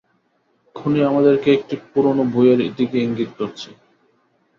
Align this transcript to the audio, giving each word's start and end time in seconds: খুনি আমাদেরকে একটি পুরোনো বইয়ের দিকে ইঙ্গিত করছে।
খুনি 0.75 0.99
আমাদেরকে 1.03 1.47
একটি 1.53 1.75
পুরোনো 1.89 2.23
বইয়ের 2.33 2.59
দিকে 2.77 2.97
ইঙ্গিত 2.99 3.31
করছে। 3.39 3.69